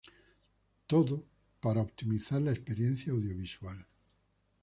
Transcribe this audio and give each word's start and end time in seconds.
Todo 0.87 1.23
para 1.61 1.79
optimizar 1.81 2.41
la 2.41 2.49
experiencia 2.53 3.13
audiovisual. 3.13 3.85